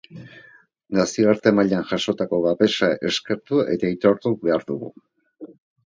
[0.99, 4.95] Nazioarte mailan jasotako babesa eskertu eta aitortu behar dugu.